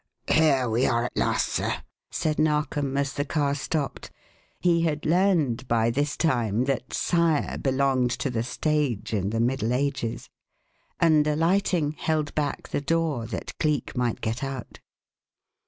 [0.31, 1.75] "Here we are at last, sir,"
[2.09, 4.09] said Narkom as the car stopped
[4.59, 9.73] (he had learned, by this time, that "Sire" belonged to the stage and the Middle
[9.73, 10.27] Ages),
[10.99, 14.79] and, alighting, held back the door that Cleek might get out.